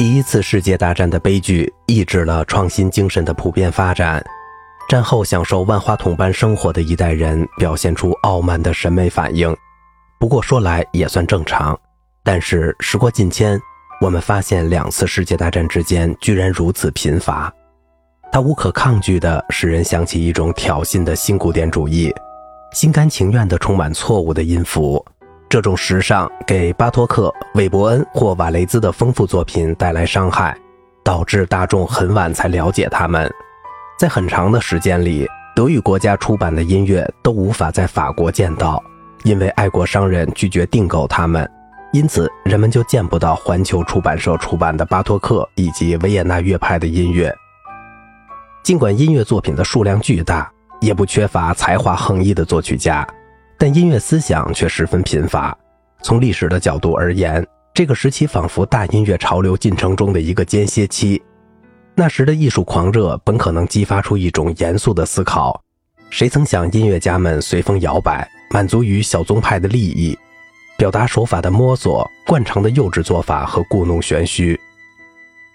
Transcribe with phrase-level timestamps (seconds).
[0.00, 4.24] 第一次世界大战的悲剧抑制了创新精神的普遍发展。
[4.88, 9.54] 战后享受万花筒般生活的一代人表现出傲慢的审美反应，
[10.18, 11.78] 不过说来也算正常。
[12.24, 13.60] 但是时过境迁，
[14.00, 17.52] 我们发现两次世界大战之间居然如此贫乏，
[18.32, 22.10] 它无可抗拒地使人想起一种挑衅的新古典主义，
[22.72, 25.04] 心甘情愿地充满错误的音符。
[25.50, 30.56] 这种时尚给巴托克、韦伯恩或瓦雷兹的丰富作品带来伤害，
[31.02, 33.28] 导致大众很晚才了解他们。
[33.98, 38.80] 在很长的时间里，德语国家出版的音乐都无法在法国见到，
[39.24, 41.50] 因为爱国商人拒绝订购他们，
[41.92, 47.34] 因此人们就见不到环球出版社出版的巴托克以及维也纳乐派的音乐。
[48.62, 50.48] 尽管音乐作品的数量巨大，
[50.80, 53.04] 也不缺乏才华横溢的作曲家，
[53.60, 55.54] 但音乐思想却十分贫乏。
[56.00, 61.20] 从历史的角度而言，这个时期仿佛大音乐潮流进程中的一个间歇期。
[61.94, 65.62] 那时的艺术狂热本可能激发出一种严肃的思考，
[66.08, 70.18] 谁曾想音乐家们随风摇摆，满足于小宗派的利益，
[70.78, 74.58] 表达手法的摸索，惯常的幼稚做法和故弄玄虚。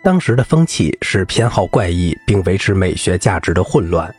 [0.04, 4.14] 当时的风气是偏好怪异并维持美学价值的混乱。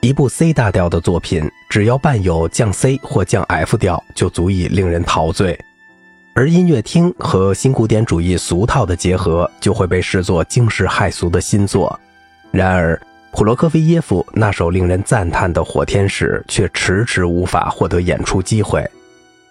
[0.00, 5.56] 一部 C 大调的作品，只要伴有降 C 或降 F 调，就足以令人陶醉。
[6.34, 11.98] 而音乐厅和新古典主义俗套的结合，就会被视作惊世骇俗的新作。
[12.50, 18.84] 然而，普罗科菲耶夫那首令人赞叹的《火天使》却迟迟无法获得演出机会。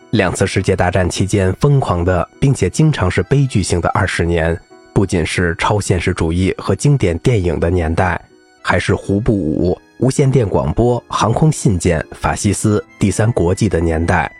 [0.09, 4.59] 两次世界大战期间疯狂的，并且经常是悲剧性的二十年，
[4.93, 8.19] 不仅是超现实主义和经典电影的年代，
[8.61, 14.31] 还是胡布舞、无线电广播、航空信件、法西斯、第三国际的年代。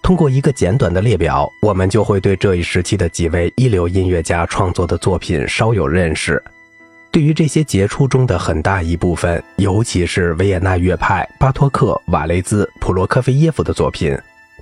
[0.00, 6.40] 通过一个简短的列表，我们就会对这一时期的几位一流音乐家创作的作品稍有认识。
[7.10, 14.16] 对于这些杰出中的很大一部分，尤其是维也纳乐派巴托克、瓦雷兹、普罗科菲耶夫的作品，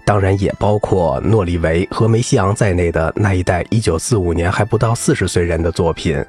[0.07, 6.25] 当然也包括诺里维和梅西昂在内的那一代1945年还不到四十岁人的作品，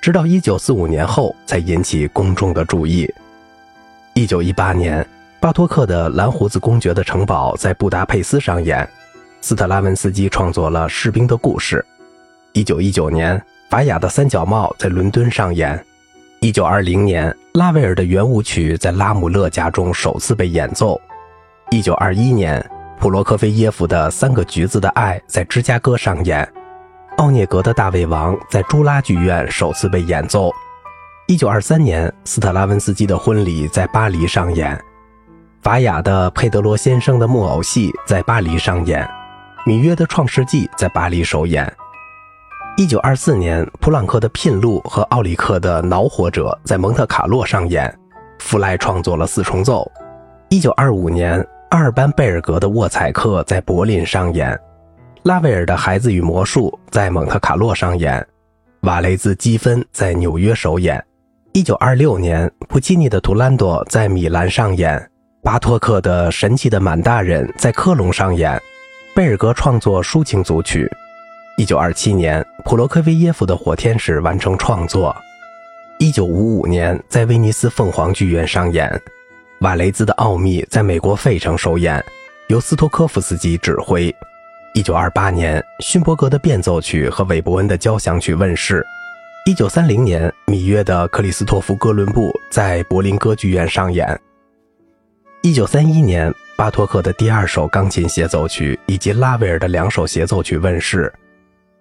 [0.00, 3.12] 直到1945年后才引起公众的注意。
[4.14, 5.06] 1918年。
[5.40, 8.88] 巴托克的《蓝胡子公爵的城堡》在布达佩斯上演，
[9.40, 11.84] 斯特拉文斯基创作了《士兵的故事》。
[12.64, 15.84] 1919年，法雅的《三角帽》在伦敦上演。
[16.42, 21.00] 1920年，拉威尔的圆舞曲在拉姆勒家中首次被演奏。
[21.72, 26.48] 1921年，普罗科菲耶夫的《三个橘子的爱》在芝加哥上演。
[27.16, 30.52] 奥涅格的《大卫王》在朱拉剧院首次被演奏。
[31.28, 34.78] 1923年，斯特拉文斯基的婚礼在巴黎上演。
[35.62, 39.08] 法雅的《佩德罗先生的木偶戏》在巴黎上演，
[39.64, 41.72] 米约的《创世纪》在巴黎首演。
[42.76, 47.96] 一九二四年，普朗克的《聘录》和奥里克的《恼火者》在蒙特卡洛上演，
[48.40, 49.90] 弗莱创作了四重奏。
[50.48, 54.58] 一九二五年，阿尔班贝尔格的《沃采克》在柏林上演，
[55.22, 58.26] 拉威尔的《孩子与魔术》在蒙特卡洛上演，
[58.80, 61.02] 瓦雷兹基芬在纽约首演。
[61.54, 65.10] 一九二六年，普契尼的《图兰朵》在米兰上演。
[65.42, 68.58] 巴托克的《神奇的满大人》在科隆上演，
[69.14, 70.90] 贝尔格创作抒情组曲。
[71.58, 75.14] 一九二七年，普罗科菲耶夫的《火天使》完成创作。
[75.98, 78.90] 一九五五年，在威尼斯凤凰剧院上演。
[79.60, 82.02] 瓦雷兹的《奥秘》在美国费城首演，
[82.48, 84.14] 由斯托科夫斯基指挥。
[84.72, 88.82] 一九二八年，勋伯格的变奏曲和韦伯恩的交响曲问世。
[89.44, 94.16] 一九三零年，米约的《克里斯托弗·哥伦布》在柏林歌剧院上演。
[95.42, 101.12] 一九三一年，巴托克的第二首钢琴协奏曲以及拉威尔的两首协奏曲问世。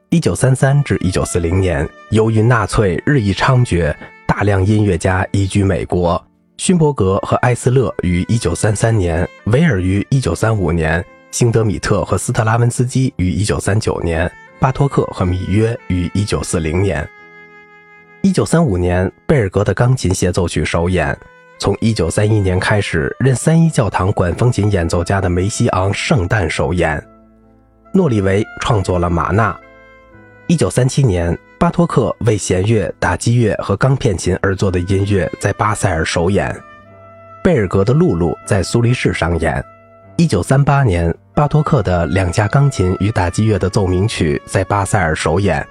[0.09, 3.93] 一九三三至一九四零年，由于纳粹日益猖獗，
[4.25, 6.19] 大量音乐家移居美国。
[6.57, 14.29] 勋伯格和埃斯勒于一九三三年，维尔于一九三五年，辛德米特和斯特拉文斯基于一九三九年，
[14.59, 17.08] 巴托克和米约于一九四零年。
[18.23, 21.18] 一九三五年，贝尔格的钢琴协奏曲首演。
[21.58, 27.03] 从一九三一年开始，任三一教堂管风琴演奏家的梅西昂圣诞首演。
[27.91, 29.52] 诺里维创作了《马纳》。
[30.46, 36.56] 一九三七年，巴托克为弦乐、打击乐和钢片琴而作的音乐在巴塞尔首演。
[37.44, 39.64] 贝尔格的《露露》在苏黎世上演。
[40.16, 45.66] 一九三八年，巴托克的两架钢琴与打击乐的奏鸣曲在巴塞尔首演。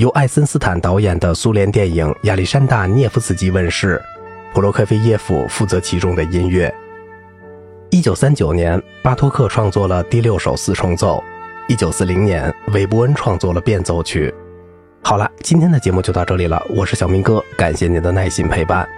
[0.00, 4.00] 由爱森斯坦导演的苏联电影《亚历山大涅夫斯基》问世。
[4.54, 6.74] 普罗科菲耶夫负责其中的音乐。
[7.90, 11.22] 一九三九年，巴托克创作了第六首四重奏。
[11.68, 14.34] 一九四零年，韦伯恩创作了变奏曲。
[15.02, 18.88] 好了，今天的节目就到这里了，我是小明哥，感谢您的耐心陪伴。